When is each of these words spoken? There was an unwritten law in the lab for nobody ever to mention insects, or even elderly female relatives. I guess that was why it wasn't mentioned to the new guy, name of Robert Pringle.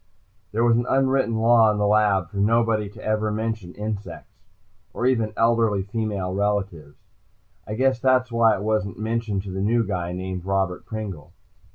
There 0.51 0.63
was 0.63 0.77
an 0.77 0.87
unwritten 0.89 1.35
law 1.37 1.69
in 1.71 1.77
the 1.77 1.85
lab 1.85 2.31
for 2.31 2.37
nobody 2.37 2.89
ever 2.99 3.29
to 3.29 3.35
mention 3.35 3.75
insects, 3.75 4.33
or 4.95 5.05
even 5.05 5.31
elderly 5.37 5.83
female 5.83 6.33
relatives. 6.33 6.97
I 7.67 7.75
guess 7.75 7.99
that 7.99 8.21
was 8.21 8.31
why 8.31 8.55
it 8.57 8.63
wasn't 8.63 8.97
mentioned 8.97 9.43
to 9.43 9.51
the 9.51 9.61
new 9.61 9.83
guy, 9.85 10.11
name 10.11 10.39
of 10.39 10.47
Robert 10.47 10.87
Pringle. 10.87 11.33